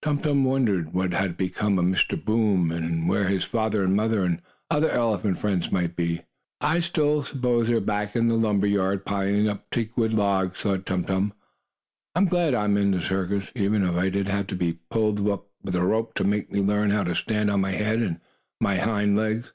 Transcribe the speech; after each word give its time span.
Tum 0.00 0.16
Tum 0.16 0.44
wondered 0.44 0.94
what 0.94 1.12
had 1.12 1.36
become 1.36 1.78
of 1.78 1.84
Mr. 1.84 2.16
Boom 2.24 2.72
and 2.72 3.06
where 3.06 3.28
his 3.28 3.44
father 3.44 3.84
and 3.84 3.94
mother, 3.94 4.24
and 4.24 4.36
his 4.36 4.42
other 4.70 4.88
elephant 4.90 5.36
friends, 5.38 5.70
might 5.70 5.94
be. 5.94 6.22
"I 6.58 6.80
suppose 6.80 7.32
they 7.32 7.50
are 7.50 7.64
still 7.66 7.80
back 7.82 8.16
in 8.16 8.28
the 8.28 8.34
lumber 8.36 8.66
yard, 8.66 9.04
piling 9.04 9.46
up 9.46 9.68
teakwood 9.68 10.14
logs," 10.14 10.62
thought 10.62 10.86
Tum 10.86 11.04
Tum. 11.04 11.34
"I 12.14 12.20
am 12.20 12.28
glad 12.28 12.54
I 12.54 12.64
am 12.64 12.78
in 12.78 12.92
the 12.92 13.02
circus, 13.02 13.50
even 13.54 13.84
if 13.84 13.94
I 13.94 14.08
did 14.08 14.26
have 14.26 14.46
to 14.46 14.56
be 14.56 14.78
pulled 14.88 15.20
up 15.28 15.48
with 15.62 15.74
a 15.74 15.84
rope 15.84 16.14
to 16.14 16.24
make 16.24 16.50
me 16.50 16.62
learn 16.62 16.88
how 16.88 17.04
to 17.04 17.14
stand 17.14 17.50
on 17.50 17.60
my 17.60 17.72
head 17.72 17.98
and 18.00 18.22
my 18.62 18.78
hind 18.78 19.18
legs." 19.18 19.52